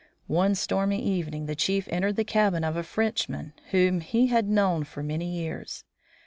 One 0.25 0.55
stormy 0.55 0.99
evening 0.99 1.45
the 1.45 1.53
chief 1.55 1.87
entered 1.91 2.15
the 2.15 2.23
cabin 2.23 2.63
of 2.63 2.75
a 2.75 2.81
Frenchman 2.81 3.53
whom 3.69 3.99
he 4.01 4.25
had 4.25 4.49
known 4.49 4.83
for 4.83 5.03
many 5.03 5.29
years. 5.31 5.83